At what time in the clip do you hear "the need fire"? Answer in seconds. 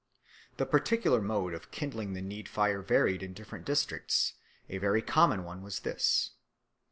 2.13-2.81